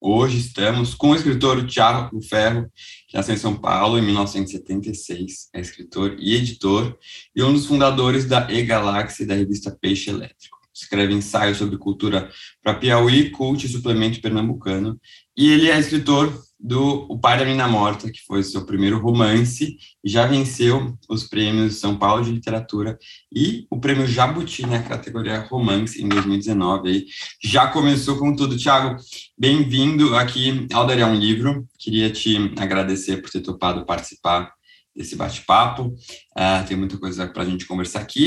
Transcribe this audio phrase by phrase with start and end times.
[0.00, 2.70] Hoje estamos com o escritor Tiago Ferro,
[3.08, 6.98] que nasceu em São Paulo em 1976, é escritor e editor,
[7.34, 10.58] e um dos fundadores da E-Galaxy da revista Peixe Elétrico.
[10.72, 12.30] Escreve ensaios sobre cultura
[12.62, 15.00] para Piauí, cult e suplemento pernambucano,
[15.34, 19.76] e ele é escritor do O Pai da Menina Morta, que foi seu primeiro romance,
[20.02, 22.98] e já venceu os prêmios São Paulo de Literatura
[23.32, 26.88] e o prêmio Jabuti na categoria Romance em 2019.
[26.88, 27.06] Aí
[27.42, 28.56] já começou com tudo.
[28.56, 28.96] Tiago,
[29.38, 31.66] bem-vindo aqui ao Daria um Livro.
[31.78, 34.52] Queria te agradecer por ter topado participar
[34.94, 35.94] desse bate-papo.
[36.36, 38.24] Uh, tem muita coisa para a gente conversar aqui.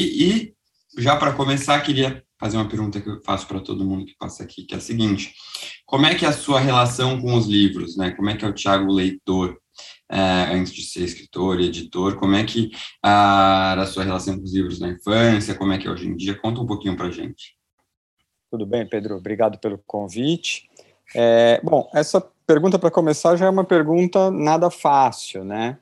[0.95, 4.16] E já para começar, queria fazer uma pergunta que eu faço para todo mundo que
[4.18, 5.34] passa aqui, que é a seguinte:
[5.86, 8.12] como é que é a sua relação com os livros, né?
[8.12, 9.59] Como é que é o Tiago leitor
[10.09, 10.20] é,
[10.54, 12.16] antes de ser escritor e editor?
[12.16, 12.72] Como é que
[13.04, 15.56] ah, era a sua relação com os livros na infância?
[15.56, 16.40] Como é que é hoje em dia?
[16.40, 17.58] Conta um pouquinho para gente.
[18.50, 19.17] Tudo bem, Pedro.
[19.17, 20.67] Obrigado pelo convite.
[21.16, 25.78] É, bom, essa pergunta para começar já é uma pergunta nada fácil, né?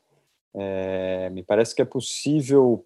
[0.54, 2.86] É, me parece que é possível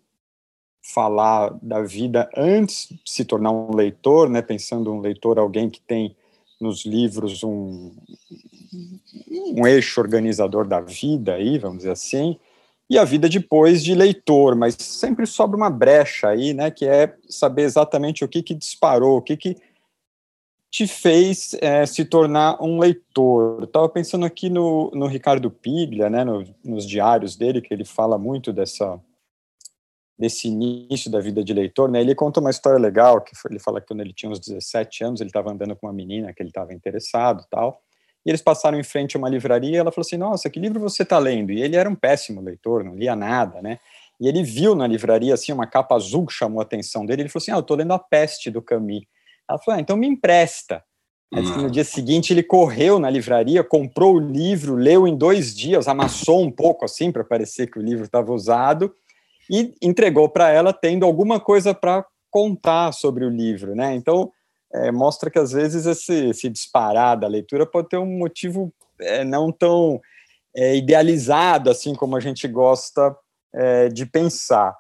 [0.82, 5.80] falar da vida antes de se tornar um leitor, né, pensando um leitor alguém que
[5.82, 6.16] tem
[6.60, 7.92] nos livros um,
[9.30, 12.38] um eixo organizador da vida aí, vamos dizer assim,
[12.90, 17.16] e a vida depois de leitor, mas sempre sobra uma brecha aí, né, que é
[17.30, 19.56] saber exatamente o que que disparou, o que que
[20.70, 23.64] te fez é, se tornar um leitor.
[23.64, 28.18] Estava pensando aqui no, no Ricardo Piglia, né, no, nos diários dele, que ele fala
[28.18, 29.00] muito dessa
[30.22, 33.82] desse início da vida de leitor, né, ele conta uma história legal, que ele fala
[33.82, 36.50] que quando ele tinha uns 17 anos, ele estava andando com uma menina que ele
[36.50, 37.82] estava interessado tal,
[38.24, 40.80] e eles passaram em frente a uma livraria, e ela falou assim, nossa, que livro
[40.80, 41.52] você está lendo?
[41.52, 43.80] E ele era um péssimo leitor, não lia nada, né,
[44.20, 47.30] e ele viu na livraria, assim, uma capa azul que chamou a atenção dele, ele
[47.30, 49.02] falou assim, ah, eu estou lendo A Peste, do Camus.
[49.50, 50.84] Ela falou, ah, então me empresta.
[51.34, 55.88] Aí, no dia seguinte ele correu na livraria, comprou o livro, leu em dois dias,
[55.88, 58.94] amassou um pouco assim para parecer que o livro estava usado
[59.52, 63.94] e entregou para ela tendo alguma coisa para contar sobre o livro, né?
[63.94, 64.32] Então
[64.74, 69.26] é, mostra que às vezes esse, esse, disparar da leitura pode ter um motivo é,
[69.26, 70.00] não tão
[70.56, 73.14] é, idealizado assim como a gente gosta
[73.54, 74.74] é, de pensar.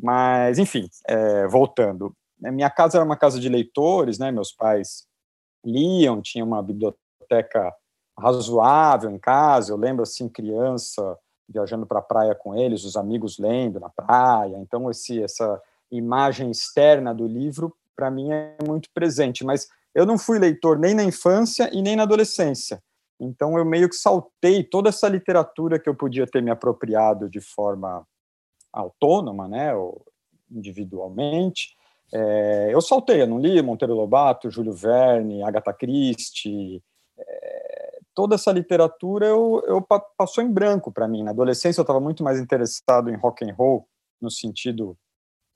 [0.00, 4.30] Mas enfim, é, voltando, minha casa era uma casa de leitores, né?
[4.30, 5.06] Meus pais
[5.64, 7.72] liam, tinha uma biblioteca
[8.18, 9.72] razoável em casa.
[9.72, 11.16] Eu lembro assim criança
[11.48, 14.56] viajando para a praia com eles, os amigos lendo na praia.
[14.58, 15.60] Então, esse, essa
[15.90, 19.44] imagem externa do livro, para mim, é muito presente.
[19.44, 22.82] Mas eu não fui leitor nem na infância e nem na adolescência.
[23.18, 27.40] Então, eu meio que saltei toda essa literatura que eu podia ter me apropriado de
[27.40, 28.06] forma
[28.72, 30.04] autônoma, né, ou
[30.50, 31.76] individualmente.
[32.12, 36.82] É, eu saltei, eu não li Monteiro Lobato, Júlio Verne, Agatha Christie,
[37.18, 37.57] é,
[38.18, 39.80] toda essa literatura eu, eu
[40.16, 41.22] passou em branco para mim.
[41.22, 43.86] Na adolescência eu estava muito mais interessado em rock and roll
[44.20, 44.98] no sentido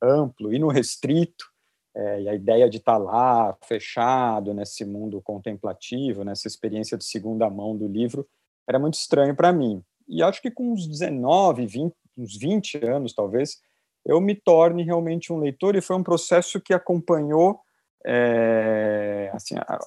[0.00, 1.44] amplo e no restrito.
[1.92, 7.04] É, e a ideia de estar tá lá, fechado nesse mundo contemplativo, nessa experiência de
[7.04, 8.28] segunda mão do livro,
[8.68, 9.82] era muito estranho para mim.
[10.06, 13.60] E acho que com uns 19, 20, uns 20 anos, talvez,
[14.06, 17.58] eu me torne realmente um leitor, e foi um processo que acompanhou
[18.06, 19.78] é, assim, a,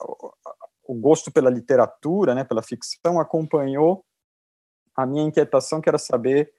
[0.88, 4.04] o gosto pela literatura, né, pela ficção, acompanhou
[4.96, 6.54] a minha inquietação, que era saber,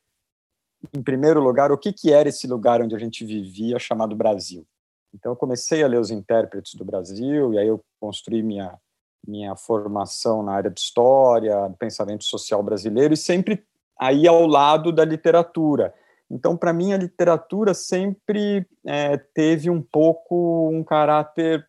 [0.95, 4.67] em primeiro lugar, o que, que era esse lugar onde a gente vivia, chamado Brasil.
[5.15, 8.79] Então, eu comecei a ler os intérpretes do Brasil, e aí eu construí minha,
[9.27, 13.65] minha formação na área de história, do pensamento social brasileiro, e sempre
[13.99, 15.95] aí ao lado da literatura.
[16.31, 21.67] Então, para mim, a literatura sempre é, teve um pouco um caráter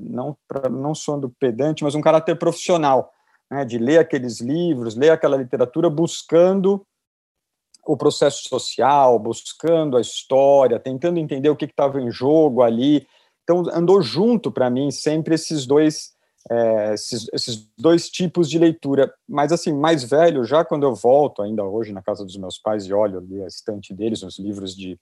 [0.00, 0.36] não,
[0.70, 3.12] não soando pedante, mas um caráter profissional,
[3.50, 6.84] né, de ler aqueles livros, ler aquela literatura buscando
[7.86, 13.06] o processo social, buscando a história, tentando entender o que estava em jogo ali.
[13.44, 16.16] Então, andou junto para mim sempre esses dois
[16.50, 19.12] é, esses, esses, dois tipos de leitura.
[19.28, 22.86] Mas, assim, mais velho, já quando eu volto, ainda hoje, na casa dos meus pais,
[22.86, 24.98] e olho ali a estante deles, uns livros de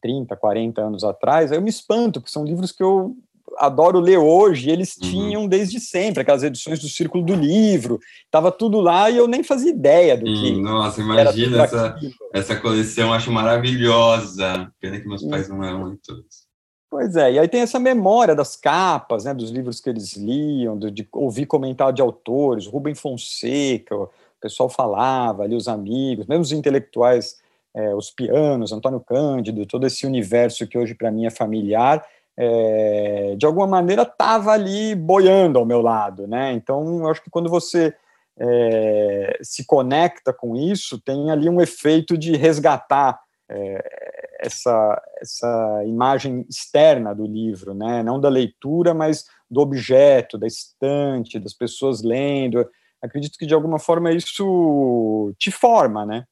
[0.00, 3.16] 30, 40 anos atrás, eu me espanto, porque são livros que eu
[3.58, 5.10] adoro ler hoje, eles uhum.
[5.10, 9.42] tinham desde sempre, aquelas edições do Círculo do Livro, estava tudo lá e eu nem
[9.42, 10.52] fazia ideia do que.
[10.60, 11.96] Nossa, imagina essa,
[12.32, 14.72] essa coleção, acho maravilhosa.
[14.80, 16.48] Pena que meus pais não eram todos.
[16.90, 20.78] Pois é, e aí tem essa memória das capas, né, dos livros que eles liam,
[20.78, 24.08] de, de ouvir comentário de autores, Rubem Fonseca, o
[24.40, 27.36] pessoal falava ali, os amigos, mesmo os intelectuais,
[27.74, 32.04] é, os pianos, Antônio Cândido, todo esse universo que hoje para mim é familiar,
[32.40, 36.52] é, de alguma maneira estava ali boiando ao meu lado, né?
[36.52, 37.92] Então, eu acho que quando você
[38.38, 43.20] é, se conecta com isso, tem ali um efeito de resgatar
[43.50, 48.04] é, essa, essa imagem externa do livro, né?
[48.04, 52.64] não da leitura, mas do objeto, da estante, das pessoas lendo.
[53.02, 56.24] Acredito que de alguma forma isso te forma, né?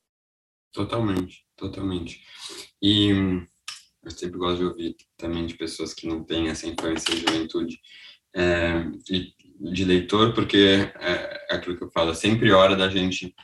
[0.72, 2.20] Totalmente, totalmente.
[2.80, 3.42] E
[4.06, 7.80] eu sempre gosto de ouvir também de pessoas que não têm essa infância e juventude
[8.32, 9.34] é, de,
[9.72, 13.34] de leitor, porque é, é aquilo que eu falo, é sempre hora da gente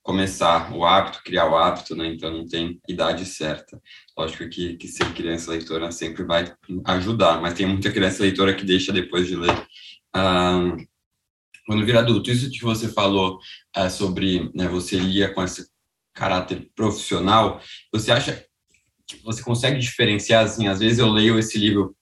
[0.00, 2.06] começar o hábito, criar o hábito, né?
[2.06, 3.80] Então não tem idade certa.
[4.16, 6.54] Lógico que, que ser criança leitora sempre vai
[6.84, 9.66] ajudar, mas tem muita criança leitora que deixa depois de ler.
[11.66, 13.38] Quando vira adulto, isso que você falou
[13.74, 15.68] é, sobre né, você lia com esse
[16.14, 17.60] caráter profissional,
[17.92, 18.44] você acha
[19.24, 21.94] você consegue diferenciar, assim, às vezes eu leio esse livro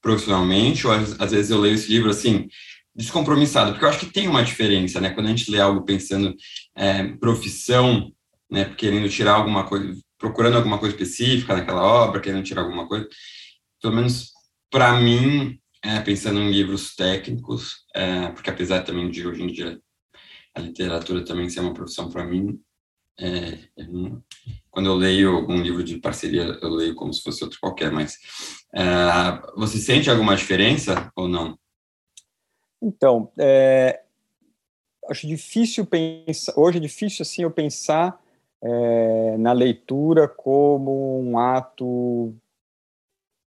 [0.00, 2.48] profissionalmente, ou às, às vezes eu leio esse livro, assim,
[2.94, 5.10] descompromissado, porque eu acho que tem uma diferença, né?
[5.10, 6.34] Quando a gente lê algo pensando
[6.76, 8.12] é, profissão,
[8.50, 13.08] né, querendo tirar alguma coisa, procurando alguma coisa específica naquela obra, querendo tirar alguma coisa,
[13.80, 14.32] pelo menos
[14.70, 19.80] para mim, é, pensando em livros técnicos, é, porque apesar também de hoje em dia
[20.54, 22.60] a literatura também ser uma profissão para mim,
[23.18, 23.58] é,
[24.70, 28.18] quando eu leio algum livro de parceria, eu leio como se fosse outro qualquer, mas
[28.74, 28.82] é,
[29.56, 31.58] você sente alguma diferença ou não?
[32.82, 34.02] Então, é,
[35.08, 38.20] acho difícil pensar, hoje é difícil assim eu pensar
[38.62, 42.34] é, na leitura como um ato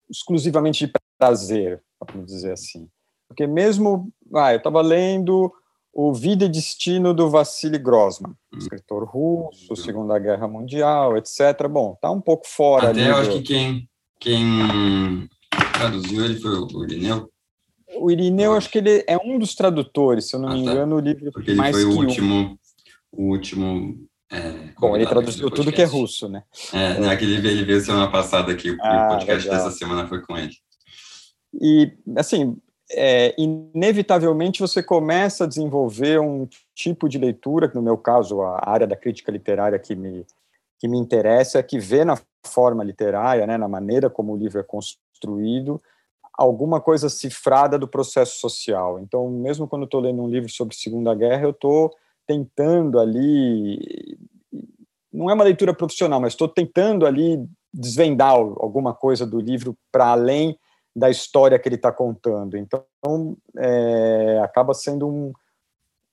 [0.09, 2.89] exclusivamente de prazer, vamos dizer assim.
[3.27, 5.53] Porque mesmo, ah, eu estava lendo
[5.93, 8.57] o Vida e Destino do Vassili Grossman, hum.
[8.57, 11.67] escritor russo, Segunda Guerra Mundial, etc.
[11.69, 12.91] Bom, tá um pouco fora.
[12.91, 13.89] Até eu acho que quem,
[14.19, 15.29] quem
[15.73, 17.29] traduziu ele foi o Irineu.
[17.95, 20.71] O Irineu, acho que ele é um dos tradutores, se eu não ah, me tá.
[20.71, 22.57] engano, o livro Porque ele mais foi o último, um.
[23.11, 24.07] o último.
[24.31, 26.43] É, Bom, ele traduziu tudo que é russo, né?
[26.71, 27.09] É, é.
[27.09, 29.65] Aquele, ele veio semana passada aqui, o ah, podcast legal.
[29.65, 30.53] dessa semana foi com ele.
[31.61, 32.55] E, assim,
[32.93, 38.69] é, inevitavelmente você começa a desenvolver um tipo de leitura, que no meu caso, a
[38.69, 40.25] área da crítica literária que me,
[40.79, 44.59] que me interessa, é que vê na forma literária, né, na maneira como o livro
[44.59, 45.81] é construído,
[46.33, 48.99] alguma coisa cifrada do processo social.
[48.99, 51.91] Então, mesmo quando estou lendo um livro sobre Segunda Guerra, eu estou
[52.25, 54.17] tentando ali,
[55.11, 60.07] não é uma leitura profissional, mas estou tentando ali desvendar alguma coisa do livro para
[60.07, 60.57] além
[60.95, 62.57] da história que ele está contando.
[62.57, 62.85] Então,
[63.57, 65.33] é, acaba sendo um,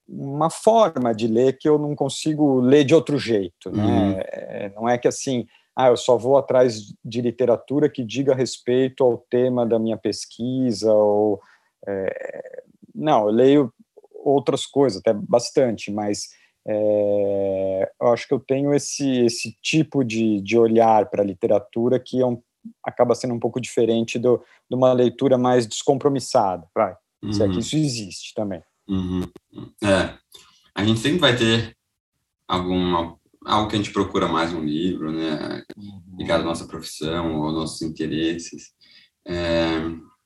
[0.09, 3.71] uma forma de ler que eu não consigo ler de outro jeito.
[3.71, 3.85] Né?
[3.85, 4.17] Uhum.
[4.19, 5.47] É, não é que assim,
[5.77, 10.93] ah, eu só vou atrás de literatura que diga respeito ao tema da minha pesquisa,
[10.93, 11.41] ou
[11.87, 12.63] é,
[12.95, 13.75] não, eu leio
[14.25, 16.29] outras coisas, até bastante, mas
[16.67, 21.99] é, eu acho que eu tenho esse, esse tipo de, de olhar para a literatura
[21.99, 22.43] que é um,
[22.85, 26.95] acaba sendo um pouco diferente do, de uma leitura mais descompromissada, vai.
[27.23, 27.33] Uhum.
[27.33, 27.59] Se é que uhum.
[27.59, 28.63] isso existe também.
[28.89, 29.23] Uhum.
[29.83, 30.17] É,
[30.75, 31.77] a gente sempre vai ter
[32.47, 35.63] alguma algo que a gente procura mais no livro, né,
[36.19, 38.73] ligado à nossa profissão ou nossos interesses.
[39.27, 39.81] É,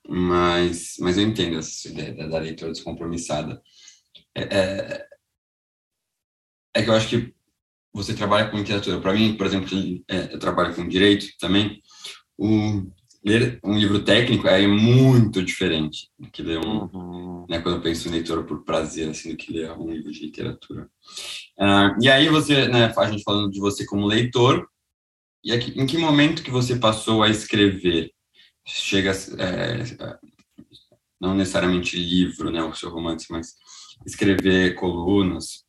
[0.08, 3.62] mas, mas eu entendo essa ideia da, da leitura descompromissada.
[4.34, 5.06] É, é,
[6.74, 7.34] é, que eu acho que
[7.92, 9.00] você trabalha com literatura.
[9.00, 9.68] Para mim, por exemplo,
[10.08, 11.80] é, eu trabalho com direito também.
[12.38, 12.86] O,
[13.24, 17.46] ler um livro técnico é muito diferente do que ler um, uhum.
[17.48, 20.26] né, quando eu penso em leitura por prazer, assim, do que ler um livro de
[20.26, 20.88] literatura.
[21.58, 24.68] Uh, e aí você, né, a gente falando de você como leitor,
[25.44, 28.12] e aqui, em que momento que você passou a escrever?
[28.64, 30.18] Chega, é,
[31.20, 33.54] não necessariamente livro, né, o seu romance, mas
[34.06, 35.61] escrever colunas.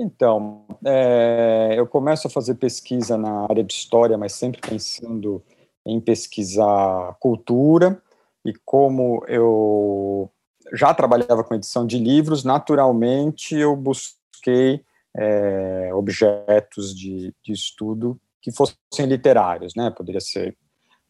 [0.00, 5.42] Então, é, eu começo a fazer pesquisa na área de história, mas sempre pensando
[5.84, 8.00] em pesquisar cultura
[8.44, 10.30] e como eu
[10.72, 14.84] já trabalhava com edição de livros, naturalmente eu busquei
[15.16, 19.90] é, objetos de, de, estudo que fossem literários, né?
[19.90, 20.56] Poderia ser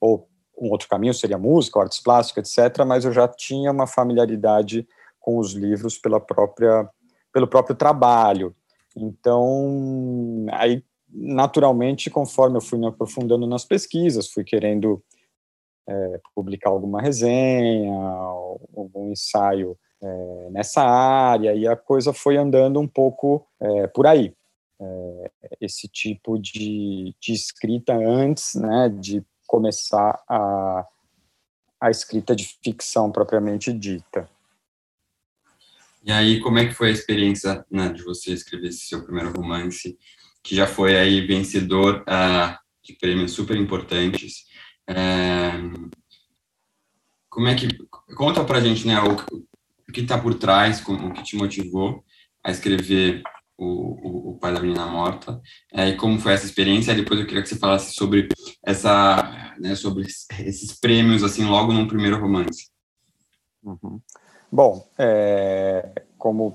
[0.01, 0.29] ou
[0.61, 4.89] um outro caminho seria música, artes plásticas, etc., mas eu já tinha uma familiaridade
[5.21, 6.89] com os livros pela própria,
[7.33, 8.55] pelo próprio trabalho.
[8.97, 15.03] Então, aí, naturalmente, conforme eu fui me aprofundando nas pesquisas, fui querendo
[15.89, 17.95] é, publicar alguma resenha,
[18.77, 24.35] algum ensaio é, nessa área, e a coisa foi andando um pouco é, por aí.
[24.81, 25.31] É,
[25.61, 30.87] esse tipo de, de escrita antes né, de começar a,
[31.81, 34.29] a escrita de ficção propriamente dita.
[36.05, 39.33] E aí, como é que foi a experiência né, de você escrever esse seu primeiro
[39.33, 39.97] romance,
[40.43, 44.45] que já foi aí vencedor uh, de prêmios super importantes?
[44.89, 45.91] Uh,
[47.29, 47.69] como é que
[48.17, 49.15] conta para gente, né, o,
[49.89, 52.05] o que está por trás, o que te motivou
[52.43, 53.23] a escrever
[53.59, 55.41] o, o, o pai da menina morta,
[55.73, 56.95] é, e como foi essa experiência.
[56.95, 58.29] depois eu queria que você falasse sobre
[58.65, 62.71] essa, né, sobre esses prêmios assim logo no primeiro romance.
[63.63, 64.01] Uhum.
[64.51, 66.55] Bom, é, como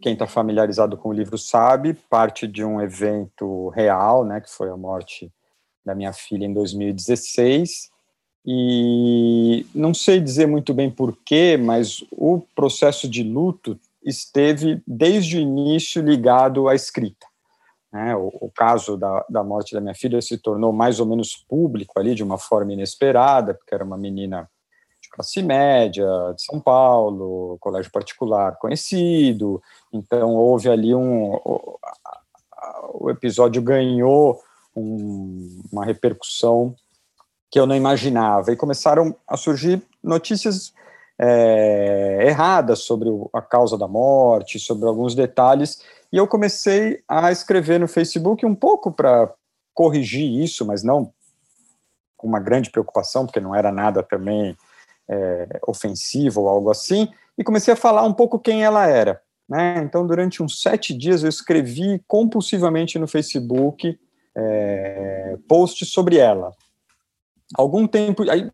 [0.00, 4.70] quem está familiarizado com o livro sabe, parte de um evento real, né, que foi
[4.70, 5.32] a morte
[5.84, 7.90] da minha filha em 2016.
[8.44, 15.40] E não sei dizer muito bem porquê, mas o processo de luto esteve desde o
[15.40, 17.26] início ligado à escrita.
[17.92, 18.16] Né?
[18.16, 21.98] O, o, caso da, da morte da minha filha se tornou mais ou menos público
[21.98, 24.48] ali de uma forma inesperada, porque era uma menina
[25.12, 31.32] classe média, de São Paulo, colégio particular conhecido, então houve ali um.
[32.94, 34.40] O, episódio ganhou
[34.74, 36.74] um, uma repercussão
[37.50, 40.72] que eu não imaginava, e começaram a surgir notícias
[41.18, 47.78] é, erradas sobre a causa da morte, sobre alguns detalhes, e eu comecei a escrever
[47.78, 49.30] no Facebook um pouco para
[49.74, 51.12] corrigir isso, mas não
[52.16, 54.56] com uma grande preocupação, porque não era nada também
[55.08, 59.20] é, ofensivo ou algo assim, e comecei a falar um pouco quem ela era.
[59.48, 59.82] Né?
[59.84, 63.98] Então, durante uns sete dias, eu escrevi compulsivamente no Facebook
[64.34, 66.52] é, posts sobre ela
[67.54, 68.50] algum tempo, aí,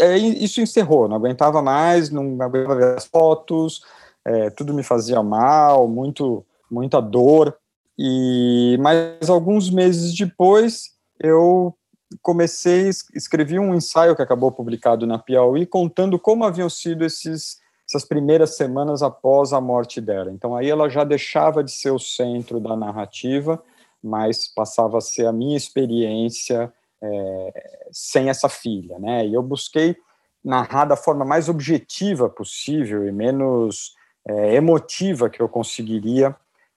[0.00, 3.82] aí, isso encerrou, não aguentava mais, não aguentava ver as fotos,
[4.24, 7.56] é, tudo me fazia mal, muito, muita dor,
[7.98, 11.74] e mas alguns meses depois eu
[12.20, 18.04] comecei, escrevi um ensaio que acabou publicado na Piauí, contando como haviam sido esses, essas
[18.04, 20.30] primeiras semanas após a morte dela.
[20.30, 23.62] Então aí ela já deixava de ser o centro da narrativa,
[24.02, 29.26] mas passava a ser a minha experiência é, sem essa filha, né?
[29.26, 29.96] E eu busquei
[30.44, 33.94] narrar da forma mais objetiva possível e menos
[34.26, 36.34] é, emotiva que eu conseguiria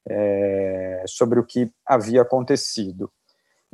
[0.07, 3.11] é, sobre o que havia acontecido.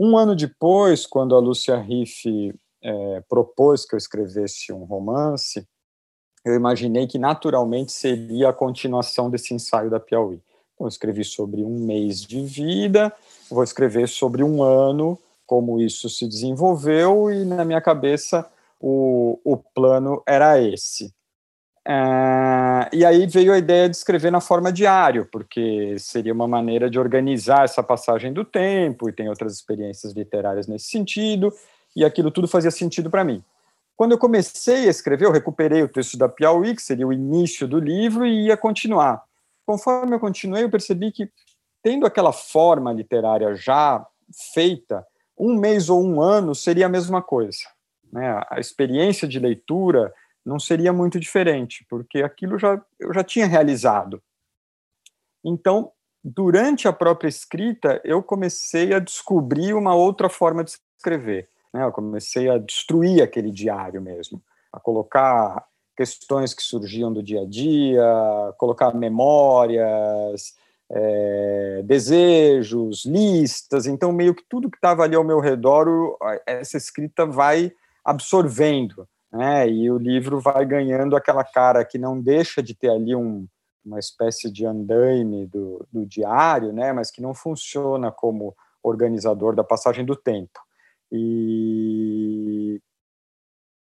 [0.03, 5.63] Um ano depois, quando a Lúcia Riff é, propôs que eu escrevesse um romance,
[6.43, 10.41] eu imaginei que naturalmente seria a continuação desse ensaio da Piauí.
[10.73, 13.13] Então, eu escrevi sobre um mês de vida,
[13.47, 19.55] vou escrever sobre um ano como isso se desenvolveu e na minha cabeça o, o
[19.55, 21.13] plano era esse.
[21.87, 26.89] É, e aí veio a ideia de escrever na forma diário, porque seria uma maneira
[26.89, 31.51] de organizar essa passagem do tempo, e tem outras experiências literárias nesse sentido,
[31.95, 33.43] e aquilo tudo fazia sentido para mim.
[33.95, 37.67] Quando eu comecei a escrever, eu recuperei o texto da Piauí, que seria o início
[37.67, 39.23] do livro, e ia continuar.
[39.65, 41.29] Conforme eu continuei, eu percebi que,
[41.83, 44.05] tendo aquela forma literária já
[44.53, 45.05] feita,
[45.37, 47.63] um mês ou um ano seria a mesma coisa.
[48.11, 48.41] Né?
[48.49, 50.13] A experiência de leitura
[50.45, 54.21] não seria muito diferente, porque aquilo já, eu já tinha realizado.
[55.43, 55.91] Então,
[56.23, 61.49] durante a própria escrita, eu comecei a descobrir uma outra forma de escrever.
[61.73, 61.83] Né?
[61.83, 67.45] Eu comecei a destruir aquele diário mesmo, a colocar questões que surgiam do dia a
[67.45, 68.03] dia,
[68.57, 70.55] colocar memórias,
[70.89, 77.25] é, desejos, listas, então meio que tudo que estava ali ao meu redor, essa escrita
[77.25, 77.71] vai
[78.03, 79.69] absorvendo, né?
[79.69, 83.47] E o livro vai ganhando aquela cara que não deixa de ter ali um,
[83.85, 86.91] uma espécie de andaime do, do diário, né?
[86.91, 90.59] Mas que não funciona como organizador da passagem do tempo.
[91.11, 92.81] E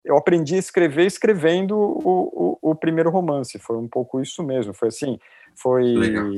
[0.04, 3.58] eu aprendi a escrever escrevendo o, o, o, primeiro romance.
[3.58, 4.74] Foi um pouco isso mesmo.
[4.74, 5.18] Foi assim,
[5.54, 6.30] foi Legal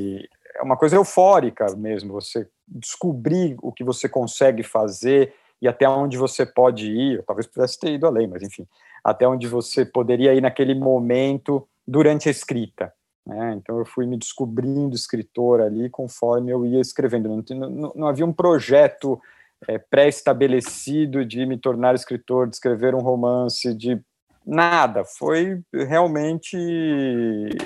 [0.59, 6.17] é uma coisa eufórica mesmo, você descobrir o que você consegue fazer e até onde
[6.17, 8.67] você pode ir, talvez pudesse ter ido além, mas enfim,
[9.03, 12.93] até onde você poderia ir naquele momento durante a escrita.
[13.27, 13.55] Né?
[13.57, 18.25] Então eu fui me descobrindo escritor ali conforme eu ia escrevendo, não, não, não havia
[18.25, 19.21] um projeto
[19.67, 24.01] é, pré-estabelecido de me tornar escritor, de escrever um romance, de
[24.47, 25.05] nada.
[25.05, 26.57] Foi realmente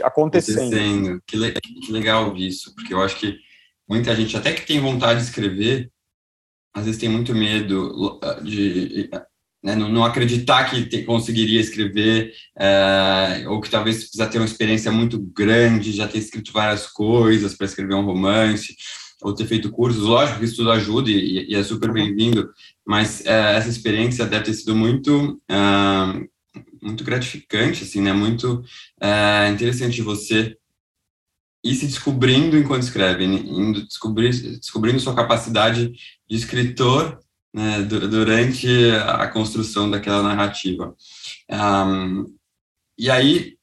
[0.03, 0.75] acontecendo.
[0.75, 1.23] acontecendo.
[1.27, 3.39] Que, le que legal isso, porque eu acho que
[3.89, 5.91] muita gente, até que tem vontade de escrever,
[6.73, 9.09] às vezes tem muito medo de
[9.63, 14.47] né, não, não, acreditar que te, conseguiria escrever, é, ou que talvez precisa ter uma
[14.47, 18.75] experiência muito grande, já ter escrito várias coisas para escrever um romance,
[19.23, 20.03] ou ter feito cursos.
[20.03, 21.95] Lógico que isso tudo ajuda e, e é super uhum.
[21.95, 22.51] bem-vindo,
[22.87, 28.13] mas é, essa experiência deve ter sido muito, é, muito gratificante, assim, né?
[28.13, 28.65] Muito
[29.01, 30.57] é, interessante você
[31.63, 35.93] ir se descobrindo enquanto escreve, indo descobrir, descobrindo sua capacidade
[36.29, 37.19] de escritor
[37.53, 38.69] né, durante
[39.07, 40.95] a construção daquela narrativa.
[41.51, 42.25] Um,
[42.99, 43.59] e aí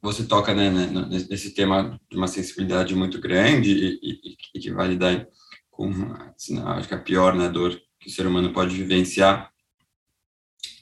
[0.00, 4.70] você toca né, né nesse tema de uma sensibilidade muito grande e, e, e que
[4.70, 5.26] vai lidar
[5.70, 5.90] com
[6.34, 9.50] assim, acho que a pior né, dor que o ser humano pode vivenciar,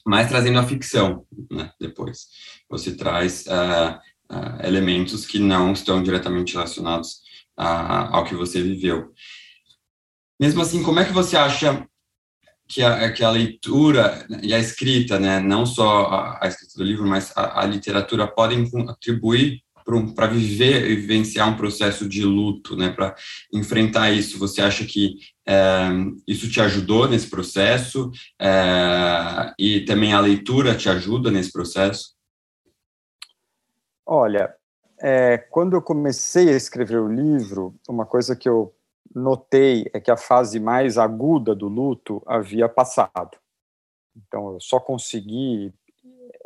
[0.07, 2.29] mas trazendo a ficção né, depois.
[2.69, 3.99] Você traz uh,
[4.35, 7.21] uh, elementos que não estão diretamente relacionados
[7.59, 9.13] uh, ao que você viveu.
[10.41, 11.87] Mesmo assim, como é que você acha
[12.69, 16.85] que a, que a leitura e a escrita, né, não só a, a escrita do
[16.85, 19.63] livro, mas a, a literatura podem contribuir
[20.15, 23.15] para viver e vivenciar um processo de luto, né, para
[23.53, 24.39] enfrentar isso.
[24.39, 25.91] Você acha que é,
[26.27, 28.11] isso te ajudou nesse processo
[28.41, 32.14] é, e também a leitura te ajuda nesse processo?
[34.07, 34.55] Olha,
[35.01, 38.75] é, quando eu comecei a escrever o livro, uma coisa que eu
[39.15, 43.39] notei é que a fase mais aguda do luto havia passado.
[44.17, 45.73] Então, eu só consegui
[46.05, 46.39] eh,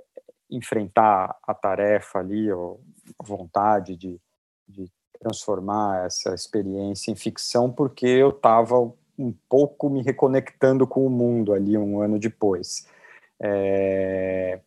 [0.51, 4.21] enfrentar a tarefa ali, a vontade de,
[4.67, 11.11] de transformar essa experiência em ficção, porque eu estava um pouco me reconectando com o
[11.11, 12.87] mundo ali um ano depois.
[13.41, 14.61] É...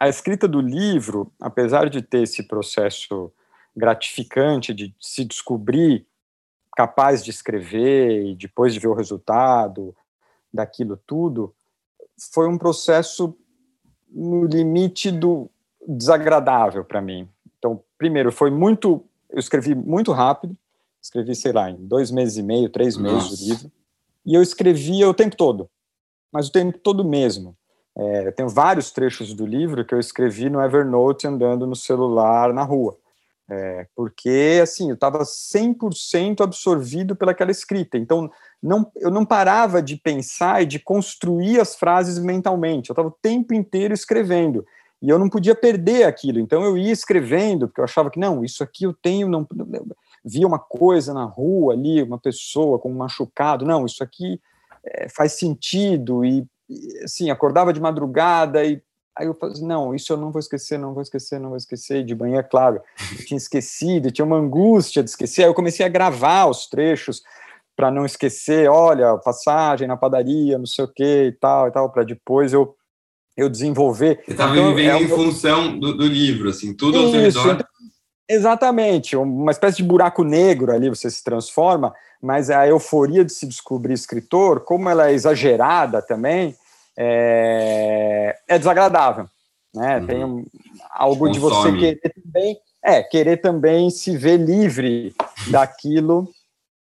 [0.00, 3.32] A escrita do livro, apesar de ter esse processo
[3.76, 6.06] gratificante de se descobrir
[6.76, 9.94] capaz de escrever e depois de ver o resultado
[10.52, 11.54] daquilo tudo,
[12.32, 13.36] foi um processo
[14.08, 15.50] no limite do
[15.86, 17.28] desagradável para mim.
[17.58, 19.04] Então, primeiro, foi muito.
[19.28, 20.56] Eu escrevi muito rápido,
[21.02, 23.72] escrevi, sei lá, em dois meses e meio, três meses o livro,
[24.24, 25.68] e eu escrevia o tempo todo,
[26.32, 27.56] mas o tempo todo mesmo.
[27.98, 32.62] É, tenho vários trechos do livro que eu escrevi no Evernote andando no celular na
[32.62, 32.96] rua.
[33.50, 37.96] É, porque, assim, eu estava 100% absorvido pelaquela escrita.
[37.98, 38.30] Então,
[38.62, 42.90] não, eu não parava de pensar e de construir as frases mentalmente.
[42.90, 44.64] Eu estava o tempo inteiro escrevendo.
[45.00, 46.38] E eu não podia perder aquilo.
[46.38, 49.28] Então, eu ia escrevendo, porque eu achava que, não, isso aqui eu tenho.
[49.28, 49.46] Não,
[50.24, 53.64] via uma coisa na rua ali, uma pessoa com um machucado.
[53.64, 54.40] Não, isso aqui
[54.84, 56.24] é, faz sentido.
[56.24, 56.46] E,
[57.02, 58.82] assim, acordava de madrugada e
[59.18, 62.04] Aí eu falei, não, isso eu não vou esquecer, não vou esquecer, não vou esquecer.
[62.04, 62.80] De manhã, claro,
[63.18, 65.42] eu tinha esquecido, tinha uma angústia de esquecer.
[65.42, 67.24] Aí eu comecei a gravar os trechos
[67.74, 71.90] para não esquecer, olha, passagem na padaria, não sei o que e tal e tal,
[71.90, 72.76] para depois eu
[73.36, 74.20] eu desenvolver.
[74.24, 77.54] Você estava então, vivendo é em função do, do, livro, assim, tudo ao seu redor.
[77.54, 77.66] Então,
[78.28, 83.46] exatamente, uma espécie de buraco negro ali você se transforma, mas a euforia de se
[83.46, 86.54] descobrir escritor, como ela é exagerada também,
[86.96, 89.26] é, é desagradável.
[89.74, 89.98] Né?
[89.98, 90.06] Uhum.
[90.06, 90.44] Tem um,
[90.90, 95.14] algo de você querer também, é, querer também se ver livre
[95.50, 96.28] daquilo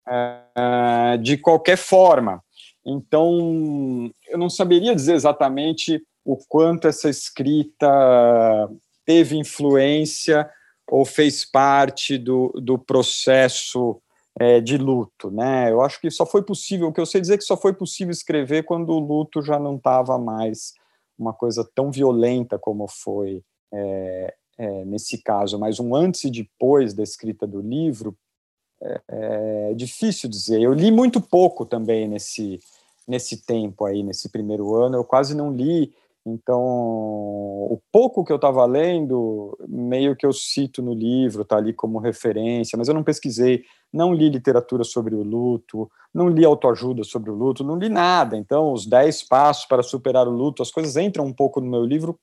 [0.07, 2.43] é, de qualquer forma.
[2.85, 7.87] Então, eu não saberia dizer exatamente o quanto essa escrita
[9.05, 10.49] teve influência
[10.91, 14.01] ou fez parte do, do processo
[14.37, 15.71] é, de luto, né?
[15.71, 17.71] Eu acho que só foi possível, o que eu sei dizer é que só foi
[17.71, 20.73] possível escrever quando o luto já não estava mais
[21.17, 23.41] uma coisa tão violenta como foi
[23.73, 28.13] é, é, nesse caso, mas um antes e depois da escrita do livro
[28.81, 30.61] é, é, difícil dizer.
[30.61, 32.59] Eu li muito pouco também nesse
[33.07, 35.93] nesse tempo aí, nesse primeiro ano, eu quase não li
[36.25, 41.73] então, o pouco que eu estava lendo, meio que eu cito no livro, está ali
[41.73, 47.03] como referência, mas eu não pesquisei, não li literatura sobre o luto, não li autoajuda
[47.03, 48.37] sobre o luto, não li nada.
[48.37, 51.83] Então, os 10 passos para superar o luto, as coisas entram um pouco no meu
[51.83, 52.19] livro,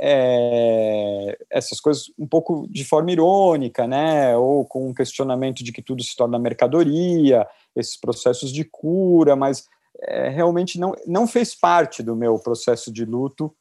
[0.00, 4.34] é, essas coisas um pouco de forma irônica, né?
[4.36, 9.68] Ou com um questionamento de que tudo se torna mercadoria, esses processos de cura, mas
[10.00, 13.54] é, realmente não, não fez parte do meu processo de luto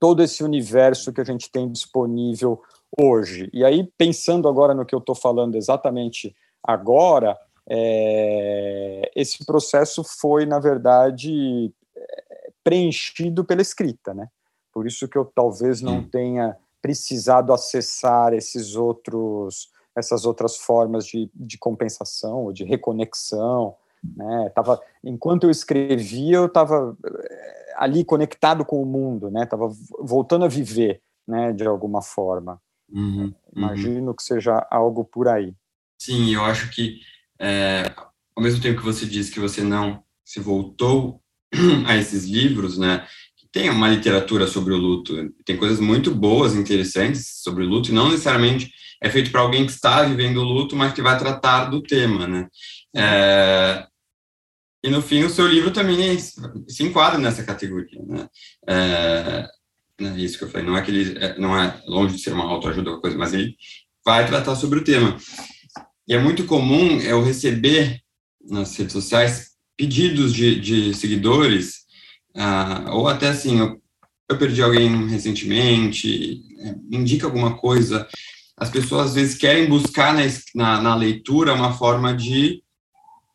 [0.00, 2.62] todo esse universo que a gente tem disponível
[2.98, 3.50] hoje.
[3.52, 7.36] E aí, pensando agora no que eu estou falando exatamente agora,
[7.68, 14.28] é, esse processo foi, na verdade, é, preenchido pela escrita, né?
[14.72, 21.30] Por isso que eu talvez não tenha precisado acessar esses outros, essas outras formas de,
[21.34, 24.50] de compensação ou de reconexão, né?
[24.54, 29.46] Tava, enquanto eu escrevia, eu estava é, ali conectado com o mundo, né?
[29.46, 31.52] Tava voltando a viver, né?
[31.52, 32.60] De alguma forma.
[32.90, 33.34] Uhum, uhum.
[33.54, 34.14] Imagino uhum.
[34.14, 35.54] que seja algo por aí.
[35.98, 37.00] Sim, eu acho que
[37.38, 37.92] é,
[38.34, 41.20] ao mesmo tempo que você disse que você não se voltou
[41.86, 43.06] a esses livros, né?
[43.50, 47.94] Tem uma literatura sobre o luto, tem coisas muito boas, interessantes sobre o luto, e
[47.94, 51.66] não necessariamente é feito para alguém que está vivendo o luto, mas que vai tratar
[51.66, 52.48] do tema, né?
[52.96, 53.86] É,
[54.82, 58.28] e no fim, o seu livro também se enquadra nessa categoria, né?
[58.68, 59.48] É,
[60.00, 62.32] é isso que eu falei, não é que ele é, não é longe de ser
[62.32, 63.56] uma autoajuda coisa, mas ele
[64.04, 65.16] vai tratar sobre o tema.
[66.06, 68.00] E é muito comum eu receber
[68.48, 71.84] nas redes sociais pedidos de, de seguidores,
[72.34, 73.80] ah, ou até assim, eu,
[74.28, 78.08] eu perdi alguém recentemente, é, indica alguma coisa.
[78.60, 80.22] As pessoas às vezes querem buscar na,
[80.54, 82.62] na, na leitura uma forma de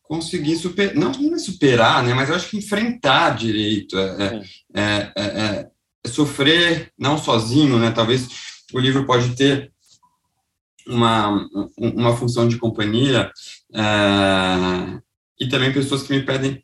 [0.01, 4.81] conseguir superar, não, não é superar, né, mas eu acho que enfrentar direito, é, é,
[4.81, 5.69] é, é,
[6.05, 8.27] é sofrer não sozinho, né, talvez
[8.73, 9.71] o livro pode ter
[10.85, 13.31] uma, uma função de companhia
[15.39, 16.63] e também pessoas que me pedem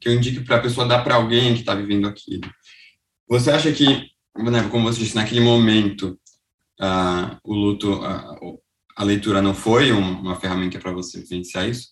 [0.00, 2.50] que eu indique para a pessoa dar para alguém que está vivendo aquilo.
[3.28, 3.86] Você acha que,
[4.36, 6.18] né, como você disse, naquele momento,
[6.80, 8.58] uh, o luto, uh,
[8.96, 11.90] a leitura não foi uma, uma ferramenta para você vivenciar isso?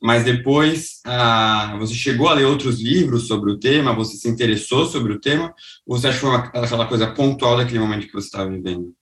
[0.00, 4.86] Mas depois uh, você chegou a ler outros livros sobre o tema, você se interessou
[4.86, 5.52] sobre o tema,
[5.86, 8.94] ou você achou aquela coisa pontual daquele momento que você estava vivendo?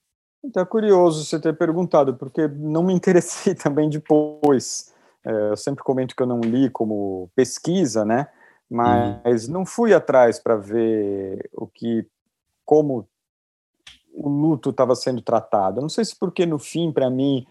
[0.43, 4.93] Então é curioso você ter perguntado, porque não me interessei também depois.
[5.25, 8.27] É, eu sempre comento que eu não li como pesquisa, né?
[8.69, 9.53] Mas uhum.
[9.53, 12.05] não fui atrás para ver o que,
[12.65, 13.07] como
[14.17, 15.79] o luto estava sendo tratado.
[15.79, 17.45] Não sei se porque no fim, para mim,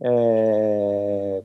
[0.00, 1.42] é,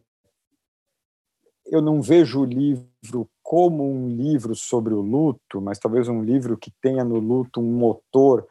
[1.65, 6.57] eu não vejo o livro como um livro sobre o luto, mas talvez um livro
[6.57, 8.45] que tenha no luto um motor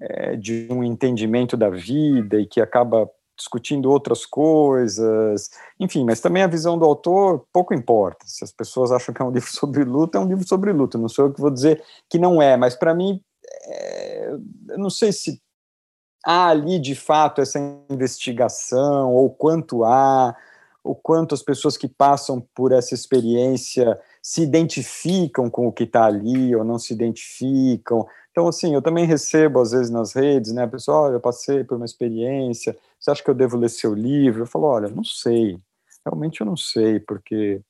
[0.00, 6.42] é, de um entendimento da vida e que acaba discutindo outras coisas, enfim, mas também
[6.42, 8.26] a visão do autor pouco importa.
[8.26, 10.96] Se as pessoas acham que é um livro sobre luto, é um livro sobre luto.
[10.98, 13.20] Não sou eu que vou dizer que não é, mas para mim,
[13.64, 14.30] é,
[14.70, 15.40] eu não sei se
[16.24, 17.58] há ali de fato essa
[17.90, 20.36] investigação ou quanto há,
[20.82, 26.04] o quanto as pessoas que passam por essa experiência se identificam com o que está
[26.04, 28.06] ali ou não se identificam.
[28.30, 31.76] Então, assim, eu também recebo, às vezes, nas redes, né, pessoal, olha, eu passei por
[31.76, 34.42] uma experiência, você acha que eu devo ler seu livro?
[34.42, 35.58] Eu falo, olha, não sei,
[36.04, 37.60] realmente eu não sei, porque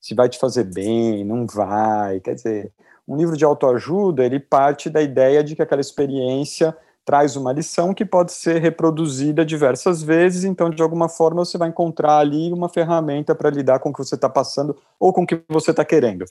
[0.00, 2.72] se vai te fazer bem, não vai, quer dizer,
[3.06, 7.94] um livro de autoajuda, ele parte da ideia de que aquela experiência traz uma lição
[7.94, 12.68] que pode ser reproduzida diversas vezes, então, de alguma forma, você vai encontrar ali uma
[12.68, 15.84] ferramenta para lidar com o que você está passando ou com o que você está
[15.84, 16.24] querendo,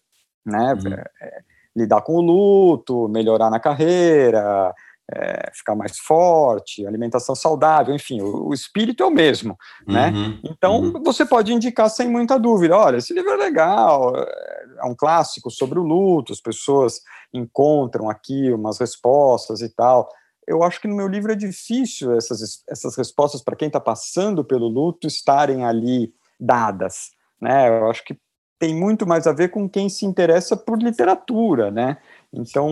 [0.45, 0.73] né?
[0.73, 0.93] Uhum.
[0.93, 1.41] É,
[1.75, 4.73] lidar com o luto, melhorar na carreira,
[5.11, 10.09] é, ficar mais forte, alimentação saudável, enfim, o, o espírito é o mesmo, né?
[10.09, 10.39] uhum, né?
[10.43, 11.03] Então, uhum.
[11.03, 15.79] você pode indicar sem muita dúvida, olha, esse livro é legal, é um clássico sobre
[15.79, 17.01] o luto, as pessoas
[17.33, 20.09] encontram aqui umas respostas e tal.
[20.49, 24.43] Eu acho que no meu livro é difícil essas, essas respostas para quem está passando
[24.43, 27.69] pelo luto estarem ali dadas, né?
[27.69, 28.17] Eu acho que
[28.57, 31.97] tem muito mais a ver com quem se interessa por literatura, né?
[32.33, 32.67] Então,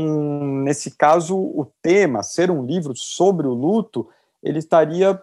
[0.63, 4.09] nesse caso, o tema, ser um livro sobre o luto,
[4.41, 5.21] ele estaria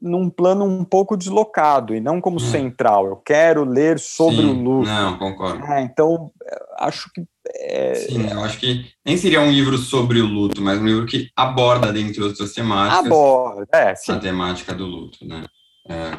[0.00, 2.40] num plano um pouco deslocado e não como hum.
[2.40, 3.06] central.
[3.06, 4.88] Eu quero ler sobre Sim, o luto.
[4.88, 5.64] Não, concordo.
[5.66, 6.30] É, então,
[6.78, 7.24] acho que.
[7.54, 7.94] É...
[7.94, 11.28] Sim, eu acho que nem seria um livro sobre o luto, mas um livro que
[11.36, 14.12] aborda, dentre outras temáticas, aborda, é, sim.
[14.12, 15.44] a temática do luto, né?
[15.88, 16.16] É,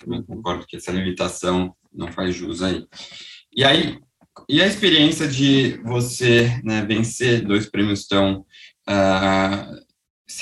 [0.00, 2.86] também concordo que essa limitação não faz jus aí.
[3.54, 3.98] E aí,
[4.48, 8.44] e a experiência de você né, vencer dois prêmios tão
[8.88, 9.84] uh,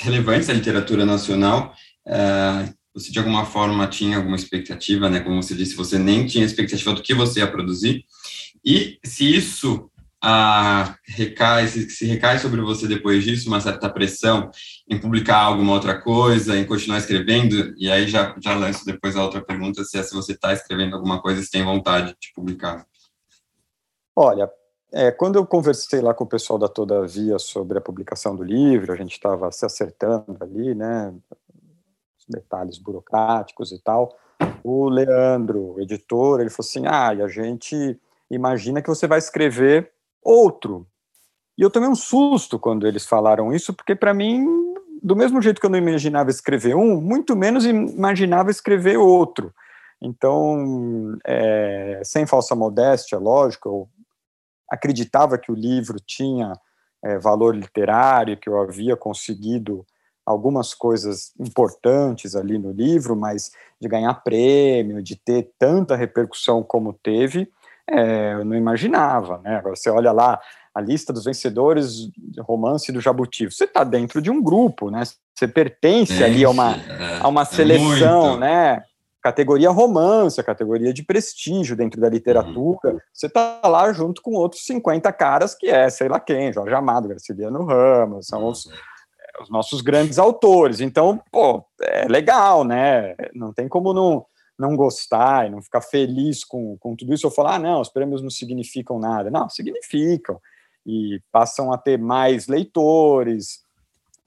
[0.03, 1.73] relevantes da literatura nacional,
[2.07, 5.21] uh, você de alguma forma tinha alguma expectativa, né?
[5.21, 8.07] Como você disse, você nem tinha expectativa do que você ia produzir.
[8.65, 9.91] E se isso
[10.25, 14.51] uh, recai, se, se recai sobre você depois disso, uma certa pressão
[14.89, 19.23] em publicar alguma outra coisa, em continuar escrevendo, e aí já, já lanço depois a
[19.23, 22.87] outra pergunta, se é se você está escrevendo alguma coisa, se tem vontade de publicar.
[24.17, 24.51] Olha,
[24.91, 28.91] é, quando eu conversei lá com o pessoal da Todavia sobre a publicação do livro,
[28.91, 31.15] a gente estava se acertando ali, né,
[32.29, 34.17] detalhes burocráticos e tal,
[34.63, 37.99] o Leandro, o editor, ele falou assim: ah, e a gente
[38.31, 40.87] imagina que você vai escrever outro.
[41.57, 44.45] E eu tomei um susto quando eles falaram isso, porque para mim,
[45.03, 49.55] do mesmo jeito que eu não imaginava escrever um, muito menos imaginava escrever outro.
[50.03, 53.89] Então, é, sem falsa modéstia, lógico, eu
[54.71, 56.53] acreditava que o livro tinha
[57.03, 59.87] é, valor literário, que eu havia conseguido
[60.27, 66.93] algumas coisas importantes ali no livro, mas de ganhar prêmio, de ter tanta repercussão como
[66.93, 67.49] teve,
[67.89, 69.57] é, eu não imaginava, né?
[69.57, 70.41] Agora você olha lá
[70.75, 75.05] a lista dos vencedores de romance do Jabuti, você está dentro de um grupo, né?
[75.35, 78.83] Você pertence Gente, ali a uma, é, a uma é seleção, é né?
[79.23, 82.93] Categoria romance, a categoria de prestígio dentro da literatura.
[82.93, 82.99] Uhum.
[83.13, 87.09] Você está lá junto com outros 50 caras que é, sei lá quem, Jorge Amado,
[87.09, 88.75] Graciliano Ramos, são os, é,
[89.41, 90.81] os nossos grandes autores.
[90.81, 93.15] Então, pô, é legal, né?
[93.35, 94.25] Não tem como não
[94.59, 97.91] não gostar e não ficar feliz com, com tudo isso, ou falar, ah, não, os
[97.91, 99.31] prêmios não significam nada.
[99.31, 100.41] Não, significam.
[100.87, 103.63] E passam a ter mais leitores,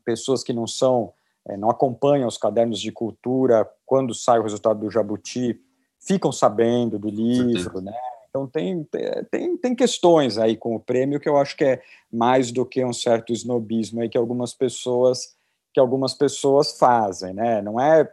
[0.05, 1.13] pessoas que não são,
[1.47, 5.59] é, não acompanham os cadernos de cultura, quando sai o resultado do Jabuti,
[5.99, 7.97] ficam sabendo do livro, né?
[8.29, 8.87] Então tem,
[9.31, 12.83] tem, tem questões aí com o prêmio que eu acho que é mais do que
[12.85, 15.37] um certo snobismo aí que algumas pessoas
[15.71, 17.61] que algumas pessoas fazem, né?
[17.61, 18.11] Não é,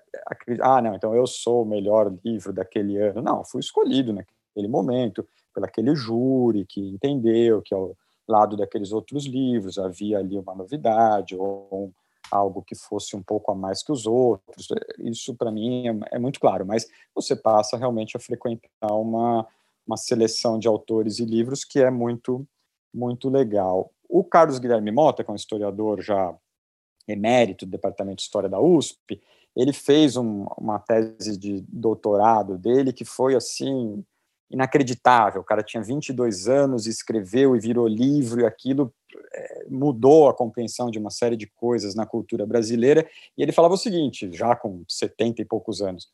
[0.61, 3.22] ah, não, então eu sou o melhor livro daquele ano.
[3.22, 7.96] Não, fui escolhido naquele momento pelo aquele júri que entendeu que ao
[8.29, 11.92] lado daqueles outros livros havia ali uma novidade ou um,
[12.31, 14.68] algo que fosse um pouco a mais que os outros.
[14.98, 19.46] Isso para mim é, é, muito claro, mas você passa realmente a frequentar uma
[19.87, 22.46] uma seleção de autores e livros que é muito
[22.92, 23.92] muito legal.
[24.09, 26.35] O Carlos Guilherme Mota, que é um historiador já
[27.07, 29.20] emérito do Departamento de História da USP,
[29.55, 34.05] ele fez um, uma tese de doutorado dele que foi assim
[34.51, 35.40] inacreditável.
[35.40, 38.92] O cara tinha 22 anos, escreveu e virou livro, e aquilo
[39.35, 43.09] é, mudou a compreensão de uma série de coisas na cultura brasileira.
[43.37, 46.09] E ele falava o seguinte, já com 70 e poucos anos: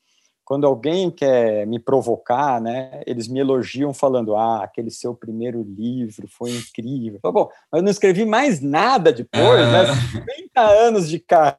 [0.45, 6.27] quando alguém quer me provocar, né, eles me elogiam falando, ah, aquele seu primeiro livro
[6.29, 7.19] foi incrível.
[7.21, 11.57] Falo, Bom, mas eu não escrevi mais nada depois, né, 50 anos de cara,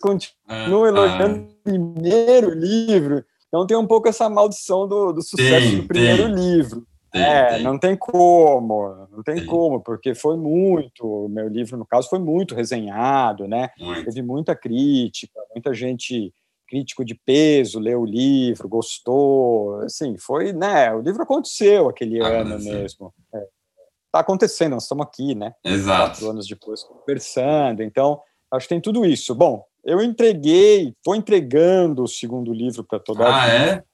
[0.00, 3.24] continuo elogiando o primeiro livro.
[3.48, 6.34] Então tem um pouco essa maldição do, do sucesso tem, do primeiro tem.
[6.34, 6.86] livro.
[7.12, 11.86] Tem, é, não tem como, não tem, como, porque foi muito, o meu livro, no
[11.86, 13.70] caso, foi muito resenhado, né?
[13.78, 14.04] Muito.
[14.04, 16.34] Teve muita crítica, muita gente
[16.66, 22.40] crítico de peso, leu o livro, gostou, assim, foi, né, o livro aconteceu aquele ah,
[22.40, 23.12] ano mesmo.
[23.34, 23.46] É,
[24.12, 25.54] tá acontecendo, nós estamos aqui, né?
[25.64, 26.10] Exato.
[26.10, 28.20] Quatro anos depois conversando, então,
[28.52, 29.34] acho que tem tudo isso.
[29.34, 33.56] Bom, eu entreguei, estou entregando o segundo livro para toda ah, a vida.
[33.56, 33.84] Ah, é?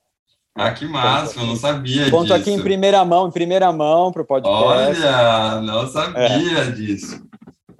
[0.55, 2.35] Ah, que massa, eu não sabia Conto disso.
[2.35, 5.03] aqui em primeira mão, em primeira mão para o podcast.
[5.03, 6.71] Olha, não sabia é.
[6.71, 7.23] disso.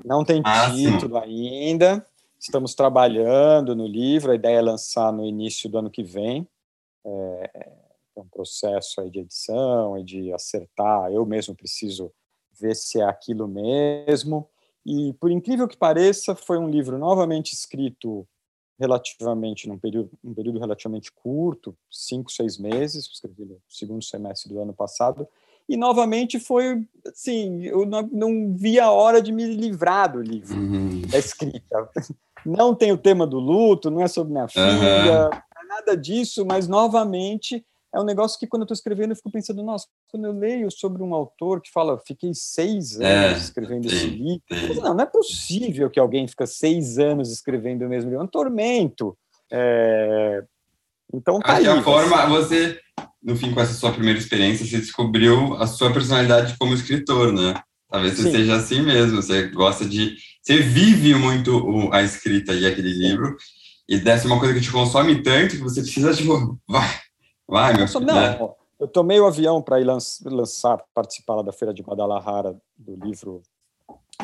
[0.05, 0.93] Não tem Máximo.
[0.93, 2.05] título ainda,
[2.43, 6.45] Estamos trabalhando no livro, a ideia é lançar no início do ano que vem.
[7.07, 7.51] É,
[8.17, 11.13] é um processo aí de edição e de acertar.
[11.13, 12.13] Eu mesmo preciso
[12.51, 14.51] ver se é aquilo mesmo.
[14.85, 18.27] E, por incrível que pareça, foi um livro novamente escrito
[18.77, 24.61] relativamente num período, um período relativamente curto, cinco, seis meses, escrevi no segundo semestre do
[24.61, 25.29] ano passado,
[25.73, 30.55] e novamente foi assim, eu não, não vi a hora de me livrar do livro,
[30.55, 31.03] uhum.
[31.11, 31.89] da escrita
[32.45, 35.67] não tem o tema do luto, não é sobre minha filha, uhum.
[35.69, 39.63] nada disso, mas novamente é um negócio que quando eu estou escrevendo eu fico pensando,
[39.63, 43.87] nossa, quando eu leio sobre um autor que fala, fiquei seis é, anos é, escrevendo
[43.87, 48.23] esse livro, não, não é possível que alguém fica seis anos escrevendo o mesmo livro,
[48.23, 49.17] é um tormento.
[49.51, 50.43] É...
[51.13, 52.79] Então tá aí, a forma, você,
[53.23, 57.55] no fim, com essa sua primeira experiência, você descobriu a sua personalidade como escritor, né?
[57.91, 58.31] Talvez você sim.
[58.33, 63.37] seja assim mesmo, você gosta de você vive muito a escrita e aquele livro,
[63.89, 66.89] e deve ser uma coisa que te consome tanto que você precisa, tipo, vai,
[67.47, 68.01] vai, meu filho.
[68.01, 68.39] Não, né?
[68.81, 69.87] eu tomei o avião para ir
[70.25, 73.43] lançar, participar da Feira de Guadalajara do livro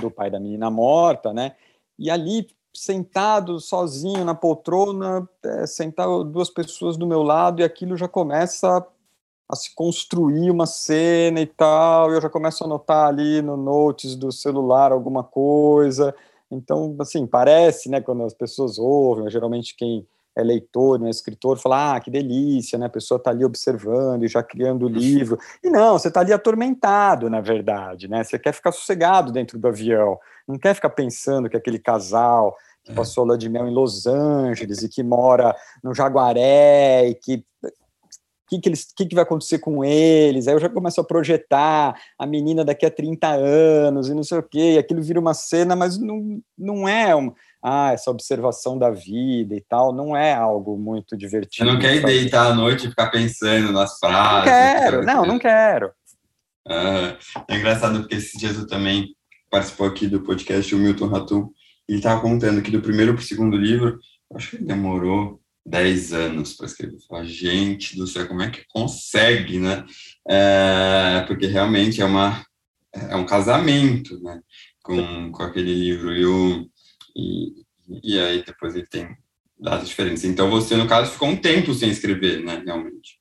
[0.01, 1.55] do pai da menina morta, né?
[1.96, 7.96] E ali, sentado sozinho na poltrona, é, sentado duas pessoas do meu lado, e aquilo
[7.96, 8.87] já começa
[9.48, 13.57] a se construir uma cena e tal, e eu já começo a anotar ali no
[13.57, 16.14] notes do celular alguma coisa.
[16.50, 20.07] Então, assim, parece, né, quando as pessoas ouvem, geralmente quem
[20.40, 24.29] é leitor, né, escritor, fala, ah, que delícia, né, a pessoa está ali observando e
[24.29, 25.38] já criando o livro.
[25.62, 29.68] E não, você está ali atormentado, na verdade, né, você quer ficar sossegado dentro do
[29.68, 32.94] avião, não quer ficar pensando que aquele casal que é.
[32.94, 37.44] passou lua de mel em Los Angeles e que mora no Jaguaré e que
[38.48, 40.48] que, que, eles, que, que vai acontecer com eles?
[40.48, 44.38] Aí eu já começo a projetar a menina daqui a 30 anos e não sei
[44.38, 48.78] o quê, e aquilo vira uma cena, mas não, não é um, ah, essa observação
[48.78, 51.66] da vida e tal, não é algo muito divertido.
[51.66, 54.38] Você não quer ir deitar à noite e ficar pensando nas frases?
[54.38, 55.90] Não quero, não, não quero.
[57.48, 59.08] é engraçado porque esses dias eu também
[59.50, 61.50] participou aqui do podcast o Milton Ratum,
[61.88, 63.98] e ele estava contando que do primeiro para o segundo livro,
[64.34, 66.98] acho que ele demorou 10 anos para escrever.
[67.08, 69.84] Fala, gente do céu, como é que consegue, né?
[70.28, 72.44] É, porque realmente é, uma,
[72.94, 74.40] é um casamento, né?
[74.82, 76.14] Com, com aquele livro.
[76.14, 76.66] E, o,
[77.14, 77.64] e,
[78.02, 79.16] e aí depois ele tem
[79.58, 80.24] dados diferentes.
[80.24, 82.62] Então você, no caso, ficou um tempo sem escrever, né?
[82.64, 83.18] Realmente.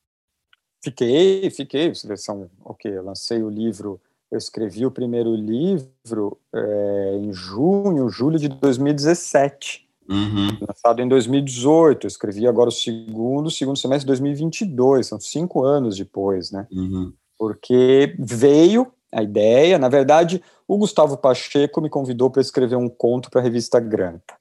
[0.84, 1.94] Fiquei, fiquei.
[2.16, 4.00] São, ok, eu lancei o livro,
[4.32, 9.88] eu escrevi o primeiro livro é, em junho, julho de 2017.
[10.10, 10.48] Uhum.
[10.62, 15.98] Lançado em 2018, eu escrevi agora o segundo, segundo semestre de 2022, são cinco anos
[15.98, 16.66] depois, né?
[16.72, 17.12] Uhum.
[17.38, 23.30] Porque veio a ideia, na verdade, o Gustavo Pacheco me convidou para escrever um conto
[23.30, 24.36] para a revista Grampa.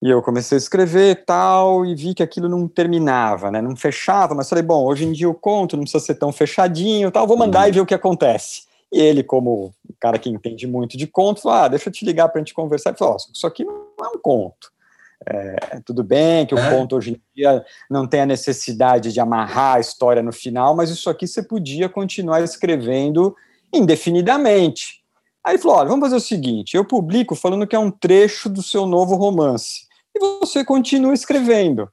[0.00, 3.60] E eu comecei a escrever tal, e vi que aquilo não terminava, né?
[3.60, 7.10] Não fechava, mas falei, bom, hoje em dia o conto não precisa ser tão fechadinho
[7.10, 7.68] tal, vou mandar uhum.
[7.68, 8.68] e ver o que acontece.
[8.92, 12.04] E ele, como um cara que entende muito de conto, falou: ah, deixa eu te
[12.04, 12.90] ligar para a gente conversar.
[12.90, 14.72] Ele falou: oh, isso aqui não é um conto.
[15.30, 16.70] É, tudo bem que o é.
[16.70, 20.88] conto hoje em dia não tem a necessidade de amarrar a história no final, mas
[20.88, 23.36] isso aqui você podia continuar escrevendo
[23.70, 25.02] indefinidamente.
[25.44, 28.48] Aí ele falou: olha, vamos fazer o seguinte: eu publico falando que é um trecho
[28.48, 29.86] do seu novo romance,
[30.16, 31.90] e você continua escrevendo.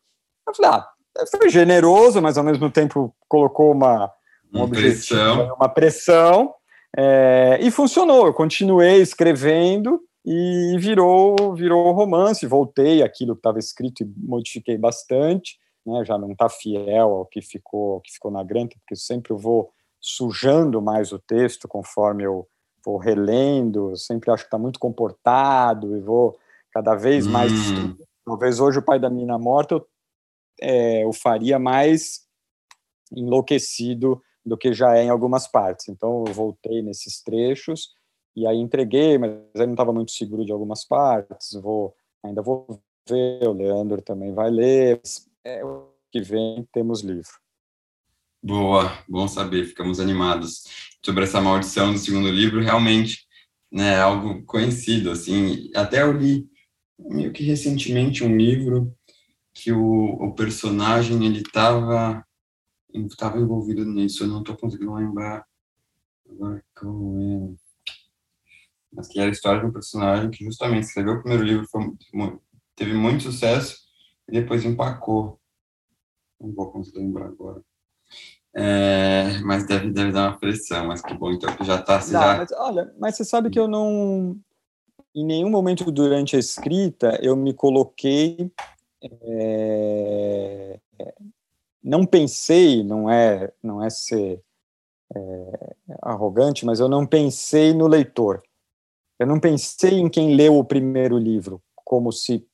[0.47, 0.87] Eu falei: ah,
[1.29, 4.09] foi generoso, mas ao mesmo tempo colocou uma,
[4.53, 5.53] um uma pressão.
[5.55, 6.53] uma pressão.
[6.97, 14.03] É, e funcionou, eu continuei escrevendo e virou virou romance, voltei aquilo que estava escrito
[14.03, 18.43] e modifiquei bastante, né, já não está fiel ao que ficou ao que ficou na
[18.43, 22.47] granta, porque sempre eu vou sujando mais o texto conforme eu
[22.83, 26.37] vou relendo, sempre acho que está muito comportado e vou
[26.71, 27.95] cada vez mais hum.
[28.25, 29.87] talvez hoje o pai da menina morta eu,
[30.61, 32.25] é, eu faria mais
[33.11, 35.89] enlouquecido do que já é em algumas partes.
[35.89, 37.89] Então eu voltei nesses trechos
[38.35, 41.53] e aí entreguei, mas aí não estava muito seguro de algumas partes.
[41.53, 45.01] Vou ainda vou ver, o Leandro também vai ler.
[45.43, 47.29] É, o que vem temos livro.
[48.41, 50.63] Boa, bom saber, ficamos animados
[51.03, 52.61] sobre essa maldição do segundo livro.
[52.61, 53.25] Realmente,
[53.71, 55.69] né, é algo conhecido, assim.
[55.75, 56.47] Até eu li
[56.97, 58.95] meio que recentemente um livro
[59.53, 62.25] que o, o personagem ele estava
[62.93, 65.45] estava envolvido nisso, eu não estou conseguindo lembrar
[66.29, 67.64] agora como é.
[68.95, 71.93] Mas que era a história de um personagem que justamente escreveu o primeiro livro, foi,
[72.75, 73.77] teve muito sucesso
[74.27, 75.39] e depois empacou.
[76.39, 77.61] Não vou conseguir lembrar agora.
[78.53, 81.99] É, mas deve, deve dar uma pressão, mas que bom, então que já está.
[81.99, 82.37] Já...
[82.37, 84.37] Mas, olha, mas você sabe que eu não.
[85.13, 88.51] Em nenhum momento durante a escrita eu me coloquei
[89.21, 90.79] é,
[91.83, 94.41] não pensei, não é, não é ser
[95.15, 98.41] é, arrogante, mas eu não pensei no leitor.
[99.19, 102.45] Eu não pensei em quem leu o primeiro livro, como se,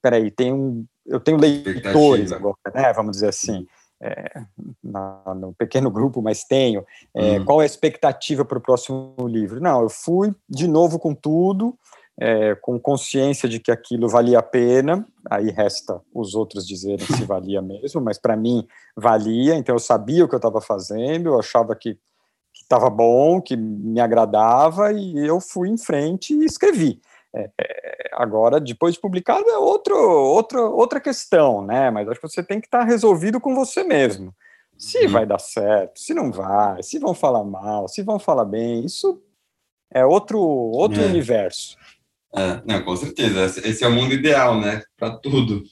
[0.00, 2.92] peraí, tem um, eu tenho leitores agora, né?
[2.92, 3.66] Vamos dizer assim,
[4.00, 4.44] é,
[4.82, 6.84] na, no pequeno grupo, mas tenho.
[7.14, 7.44] É, uhum.
[7.44, 9.60] Qual é a expectativa para o próximo livro?
[9.60, 11.76] Não, eu fui de novo com tudo
[12.18, 17.24] é, com consciência de que aquilo valia a pena, aí resta os outros dizerem se
[17.26, 21.38] valia mesmo, mas para mim valia, então eu sabia o que eu estava fazendo, eu
[21.38, 21.98] achava que
[22.54, 27.00] estava bom, que me agradava, e eu fui em frente e escrevi.
[27.34, 31.90] É, é, agora, depois de publicado, é outro, outro, outra questão, né?
[31.90, 34.34] Mas acho que você tem que estar tá resolvido com você mesmo.
[34.76, 35.12] Se uhum.
[35.12, 39.22] vai dar certo, se não vai, se vão falar mal, se vão falar bem, isso
[39.92, 41.06] é outro, outro é.
[41.06, 41.76] universo.
[42.34, 43.44] É, não, com certeza.
[43.44, 44.82] Esse é o mundo ideal, né?
[44.96, 45.62] Para tudo.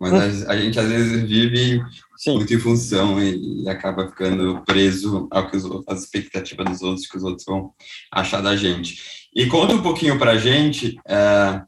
[0.00, 1.82] Mas a, a, gente às vezes vive
[2.16, 2.34] Sim.
[2.34, 7.06] muito em função e, e, acaba ficando preso ao que os, às expectativas dos outros
[7.06, 7.72] que os outros vão
[8.10, 9.28] achar da gente.
[9.34, 10.96] E conta um pouquinho para a gente.
[11.06, 11.62] É,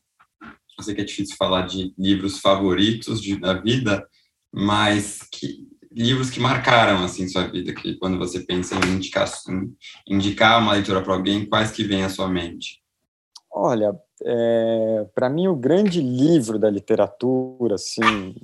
[0.79, 4.07] eu sei que é difícil falar de livros favoritos de, da vida,
[4.53, 9.75] mas que livros que marcaram assim sua vida, que quando você pensa em indicar, em
[10.15, 12.83] indicar uma leitura para alguém, quais que vêm à sua mente?
[13.51, 13.95] Olha,
[14.25, 18.35] é, para mim o grande livro da literatura, assim,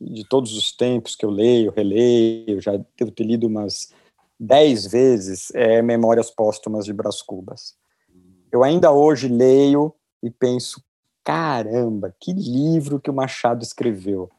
[0.00, 3.92] de todos os tempos que eu leio, releio, já devo ter lido umas
[4.38, 7.74] dez vezes, é Memórias Póstumas de Brás Cubas.
[8.52, 10.82] Eu ainda hoje leio e penso,
[11.24, 14.30] caramba, que livro que o Machado escreveu.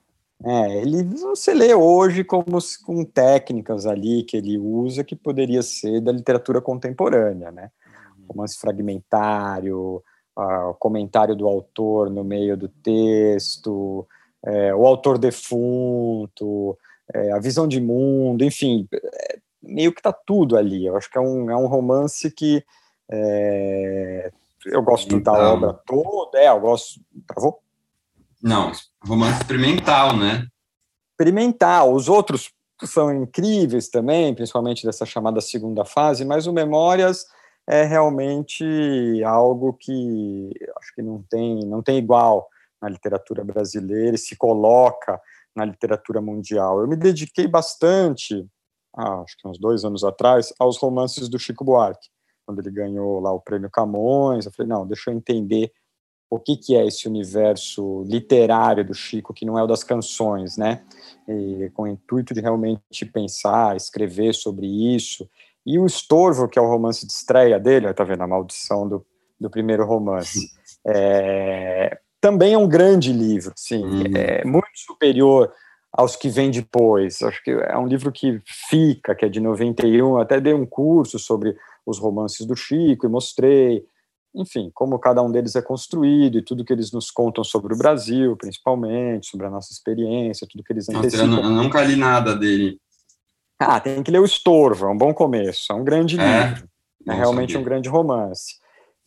[0.43, 5.99] É, ele você lê hoje como com técnicas ali que ele usa que poderia ser
[5.99, 7.71] da literatura contemporânea, né?
[8.19, 8.25] Uhum.
[8.29, 10.03] Romance fragmentário,
[10.38, 14.07] uh, comentário do autor no meio do texto,
[14.45, 16.77] é, o autor defunto,
[17.13, 20.85] é, a visão de mundo, enfim, é, meio que tá tudo ali.
[20.85, 22.63] Eu acho que é um, é um romance que
[23.11, 24.31] é,
[24.65, 27.01] eu gosto então, da obra toda, é, eu gosto.
[27.25, 27.59] Travou?
[28.41, 28.71] Não,
[29.03, 30.47] romance experimental, né?
[31.11, 31.93] Experimental.
[31.93, 32.51] Os outros
[32.83, 37.25] são incríveis também, principalmente dessa chamada segunda fase, mas o Memórias
[37.68, 38.63] é realmente
[39.26, 42.47] algo que acho que não tem, não tem igual
[42.82, 45.20] na literatura brasileira e se coloca
[45.55, 46.80] na literatura mundial.
[46.80, 48.47] Eu me dediquei bastante,
[48.95, 52.07] ah, acho que uns dois anos atrás, aos romances do Chico Buarque,
[52.45, 54.45] quando ele ganhou lá o prêmio Camões.
[54.45, 55.72] Eu falei, não, deixa eu entender
[56.30, 60.57] o que, que é esse universo literário do Chico, que não é o das canções,
[60.57, 60.84] né?
[61.28, 65.30] E, com o intuito de realmente pensar, escrever sobre isso.
[65.68, 69.05] E o Estorvo, que é o romance de estreia dele, tá vendo a maldição do,
[69.38, 70.49] do primeiro romance,
[70.88, 74.03] é, também é um grande livro, sim, hum.
[74.15, 75.51] é muito superior
[75.91, 77.22] aos que vêm depois.
[77.22, 81.20] Acho que é um livro que fica, que é de 91, até dei um curso
[81.20, 83.86] sobre os romances do Chico e mostrei
[84.36, 87.78] enfim, como cada um deles é construído e tudo que eles nos contam sobre o
[87.78, 91.39] Brasil, principalmente, sobre a nossa experiência, tudo que eles antecipam.
[91.39, 92.80] eu, nunca li nada dele.
[93.60, 96.24] Ah, tem que ler o Estorvo, é um bom começo, é um grande é?
[96.24, 96.70] livro,
[97.08, 97.60] é realmente sabia.
[97.62, 98.55] um grande romance.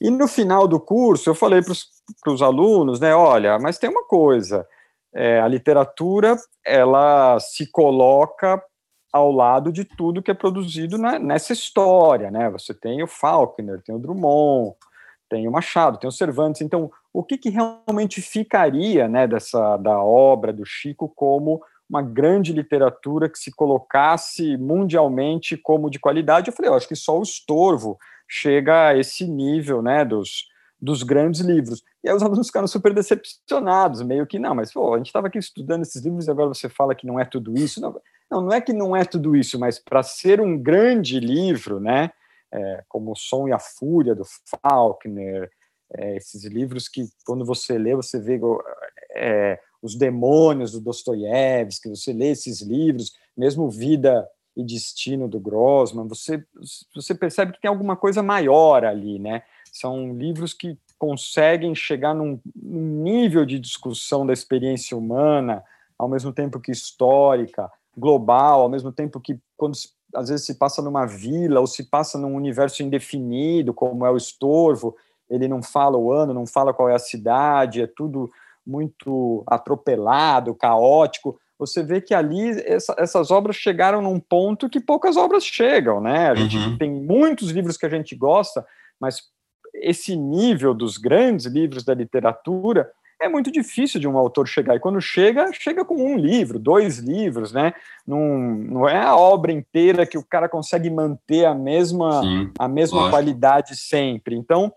[0.01, 4.05] E no final do curso, eu falei para os alunos, né, olha, mas tem uma
[4.05, 4.67] coisa,
[5.15, 8.63] é, a literatura, ela se coloca
[9.13, 13.83] ao lado de tudo que é produzido na, nessa história, né, você tem o Faulkner,
[13.83, 14.75] tem o Drummond,
[15.31, 16.61] tem o Machado, tem o Cervantes.
[16.61, 22.53] Então, o que, que realmente ficaria né, dessa da obra do Chico como uma grande
[22.53, 26.49] literatura que se colocasse mundialmente como de qualidade?
[26.49, 30.47] Eu falei, eu acho que só o Estorvo chega a esse nível né, dos,
[30.81, 31.83] dos grandes livros.
[32.05, 35.27] E aí os alunos ficaram super decepcionados, meio que, não, mas pô, a gente estava
[35.27, 37.81] aqui estudando esses livros e agora você fala que não é tudo isso.
[37.81, 41.81] Não, não, não é que não é tudo isso, mas para ser um grande livro,
[41.81, 42.13] né,
[42.53, 44.23] é, como O Som e a Fúria, do
[44.63, 45.51] Faulkner,
[45.93, 48.41] é, esses livros que, quando você lê, você vê
[49.17, 56.07] é, os demônios do Dostoiévski, você lê esses livros, mesmo Vida e Destino do Grossman,
[56.07, 56.45] você,
[56.95, 59.43] você percebe que tem alguma coisa maior ali, né?
[59.73, 65.63] São livros que conseguem chegar num, num nível de discussão da experiência humana,
[65.99, 69.77] ao mesmo tempo que histórica, global, ao mesmo tempo que, quando
[70.15, 74.17] às vezes se passa numa vila ou se passa num universo indefinido, como é o
[74.17, 74.97] estorvo,
[75.29, 78.31] ele não fala o ano, não fala qual é a cidade, é tudo
[78.67, 81.39] muito atropelado, caótico.
[81.59, 86.31] Você vê que ali essa, essas obras chegaram num ponto que poucas obras chegam, né?
[86.31, 86.79] A gente uhum.
[86.79, 88.65] tem muitos livros que a gente gosta,
[88.99, 89.23] mas
[89.75, 92.91] esse nível dos grandes livros da literatura
[93.21, 94.75] é muito difícil de um autor chegar.
[94.75, 97.75] E quando chega, chega com um livro, dois livros, né?
[98.07, 102.67] Não, não é a obra inteira que o cara consegue manter a mesma, Sim, a
[102.67, 104.35] mesma qualidade sempre.
[104.35, 104.73] Então,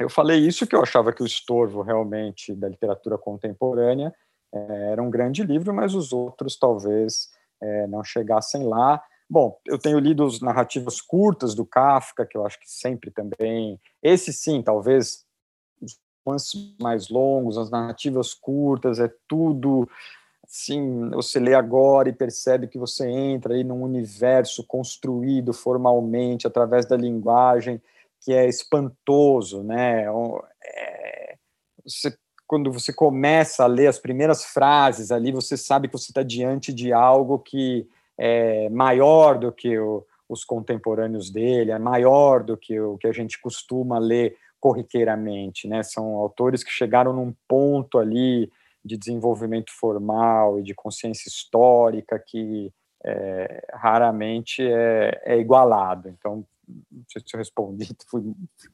[0.00, 4.14] eu falei isso que eu achava que o estorvo realmente da literatura contemporânea
[4.52, 7.28] é, era um grande livro, mas os outros talvez
[7.62, 9.02] é, não chegassem lá.
[9.28, 13.78] Bom, eu tenho lido as narrativas curtas do Kafka, que eu acho que sempre também.
[14.02, 15.24] Esse sim, talvez
[16.24, 19.88] romances mais longos, as narrativas curtas, é tudo
[20.44, 26.86] assim, você lê agora e percebe que você entra aí num universo construído formalmente através
[26.86, 27.80] da linguagem
[28.20, 30.04] que é espantoso, né?
[30.64, 31.36] É,
[31.84, 32.16] você,
[32.46, 36.72] quando você começa a ler as primeiras frases ali, você sabe que você está diante
[36.72, 42.78] de algo que é maior do que o, os contemporâneos dele, é maior do que
[42.78, 45.82] o que a gente costuma ler corriqueiramente, né?
[45.82, 48.50] São autores que chegaram num ponto ali
[48.84, 52.72] de desenvolvimento formal e de consciência histórica que
[53.04, 56.08] é, raramente é, é, igualado.
[56.08, 56.44] Então,
[56.90, 58.22] não sei se eu respondi, fui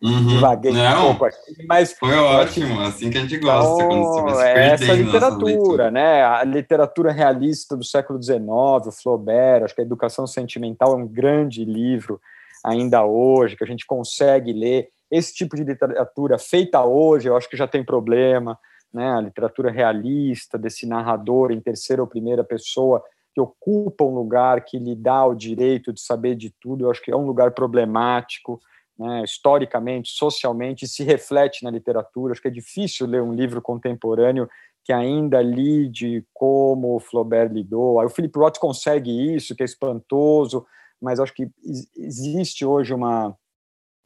[0.02, 0.26] uhum.
[0.28, 4.44] devaguei um pouco aqui, mas foi ótimo, assim que a gente gosta então, quando você
[4.44, 6.22] é essa literatura, né?
[6.24, 11.06] A literatura realista do século XIX, o Flaubert, acho que a Educação Sentimental é um
[11.06, 12.20] grande livro
[12.64, 17.48] ainda hoje que a gente consegue ler esse tipo de literatura feita hoje, eu acho
[17.48, 18.58] que já tem problema,
[18.92, 19.12] né?
[19.12, 23.02] A literatura realista, desse narrador em terceira ou primeira pessoa,
[23.36, 27.02] que ocupa um lugar que lhe dá o direito de saber de tudo, eu acho
[27.02, 28.58] que é um lugar problemático,
[28.98, 29.24] né?
[29.24, 32.32] historicamente, socialmente, se reflete na literatura.
[32.32, 34.48] Acho que é difícil ler um livro contemporâneo
[34.82, 38.00] que ainda lide como o Flaubert lidou.
[38.00, 40.64] Aí o Philip Roth consegue isso, que é espantoso,
[40.98, 41.50] mas acho que
[41.94, 43.36] existe hoje uma,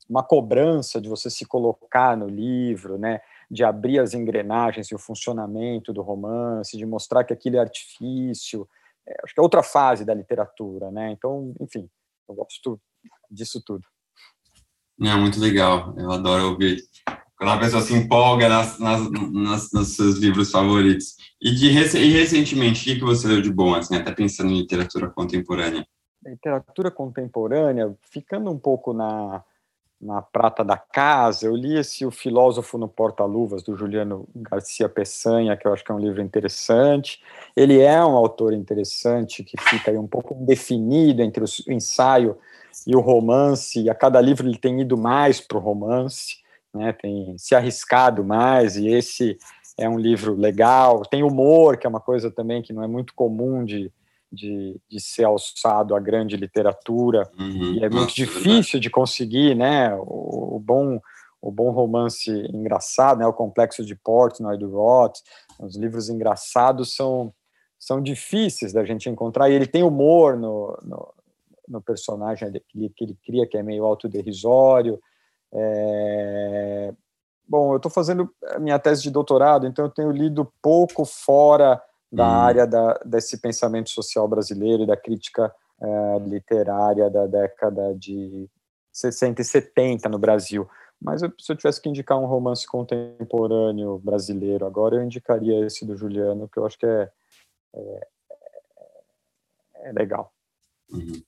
[0.09, 3.20] uma cobrança de você se colocar no livro, né?
[3.49, 8.68] de abrir as engrenagens e o funcionamento do romance, de mostrar que aquilo é artifício.
[9.11, 11.11] É, acho que é outra fase da literatura, né?
[11.11, 11.90] Então, enfim,
[12.28, 12.80] eu gosto
[13.28, 13.84] disso tudo.
[15.02, 16.78] É muito legal, eu adoro ouvir
[17.40, 21.16] quando a pessoa se empolga nas, nas, nas, nos seus livros favoritos.
[21.40, 24.58] E, de, e recentemente, o que, que você leu de bom, assim, até pensando em
[24.58, 25.86] literatura contemporânea?
[26.22, 29.42] Literatura contemporânea, ficando um pouco na,
[30.01, 35.57] na prata da casa, eu li esse O Filósofo no Porta-Luvas, do Juliano Garcia Peçanha,
[35.57, 37.22] que eu acho que é um livro interessante.
[37.55, 42.38] Ele é um autor interessante, que fica aí um pouco definido entre o ensaio
[42.86, 46.40] e o romance, e a cada livro ele tem ido mais para o romance
[46.72, 49.38] né, tem se arriscado mais, e esse
[49.76, 51.03] é um livro legal.
[51.03, 53.92] Tem humor, que é uma coisa também que não é muito comum de,
[54.33, 59.55] de, de ser alçado à grande literatura, uhum, e é muito é difícil de conseguir,
[59.55, 61.01] né, o, o, bom
[61.43, 65.18] o bom romance engraçado, né, o Complexo de Portnoy do Roth,
[65.59, 67.33] os livros engraçados são
[67.78, 71.14] são difíceis da gente encontrar, e ele tem humor no, no,
[71.66, 75.01] no personagem que ele, que ele cria, que é meio autoderrisório,
[75.53, 76.93] é...
[77.49, 81.83] Bom, eu estou fazendo a minha tese de doutorado, então eu tenho lido pouco fora
[82.12, 82.40] da hum.
[82.40, 88.48] área da, desse pensamento social brasileiro e da crítica é, literária da década de
[88.92, 90.68] 60 e 70 no Brasil.
[91.00, 95.86] Mas eu, se eu tivesse que indicar um romance contemporâneo brasileiro agora, eu indicaria esse
[95.86, 97.11] do Juliano, que eu acho que é,
[97.74, 98.00] é,
[99.84, 100.32] é legal.
[100.92, 101.22] Uhum.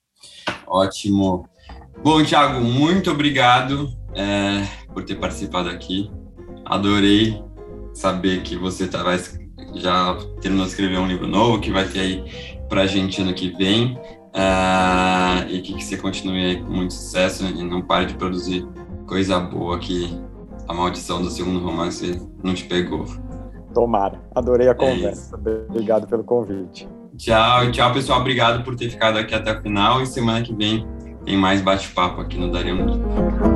[0.66, 1.48] Ótimo.
[2.02, 6.10] Bom, Thiago, muito obrigado é, por ter participado aqui.
[6.64, 7.42] Adorei
[7.94, 9.16] saber que você vai,
[9.74, 12.24] já terminou de escrever um livro novo, que vai ter aí
[12.68, 13.98] para a gente ano que vem.
[14.34, 18.66] Uh, e que, que você continue aí com muito sucesso e não pare de produzir
[19.06, 20.18] coisa boa que
[20.66, 23.04] a maldição do segundo romance não te pegou.
[23.74, 24.20] Tomara.
[24.34, 25.36] Adorei a é conversa.
[25.36, 26.88] É Obrigado pelo convite.
[27.18, 28.20] Tchau, tchau, pessoal.
[28.20, 30.86] Obrigado por ter ficado aqui até o final e semana que vem
[31.24, 33.51] tem mais bate-papo aqui no Daria um